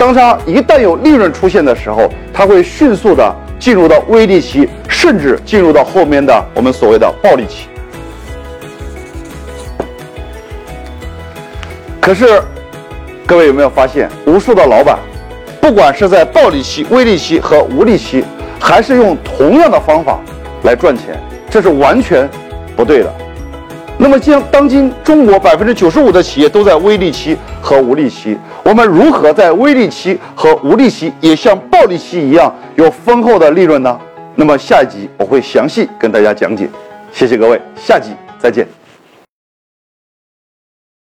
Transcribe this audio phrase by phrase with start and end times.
[0.00, 7.66] 当它一旦有利润出现的时候，它会迅速的进入到微利期，甚至进入到后面的我们所谓的暴利期。
[12.00, 12.42] 可是，
[13.26, 14.98] 各位有没有发现，无数的老板，
[15.60, 18.24] 不管是在暴利期、微利期和无利期，
[18.58, 20.18] 还是用同样的方法
[20.62, 22.26] 来赚钱，这是完全
[22.74, 23.14] 不对的。
[24.02, 34.00] 那么，将当今中国百分之九十五的企业都在微利期和无利期，我们如何在微利期和无利期也像暴利期一样有丰厚的利润呢？
[34.36, 36.66] 那么下一集我会详细跟大家讲解。
[37.12, 38.66] 谢谢各位，下集再见。